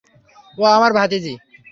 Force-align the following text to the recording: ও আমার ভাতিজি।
ও 0.57 0.63
আমার 0.67 0.91
ভাতিজি। 0.93 1.33